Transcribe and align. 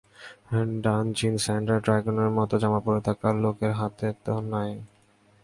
Dungeons 0.83 1.43
and 1.47 1.69
ড্রাগনের 1.83 2.29
মতো 2.37 2.55
জামা 2.61 2.79
পরে 2.85 3.01
থাকা 3.07 3.27
লোকের 3.43 3.73
হাতে 3.79 4.07
তো 4.23 4.33
নয়ই। 4.51 4.75